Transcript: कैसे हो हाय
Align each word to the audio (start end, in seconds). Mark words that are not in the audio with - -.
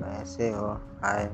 कैसे 0.00 0.50
हो 0.50 0.66
हाय 1.02 1.24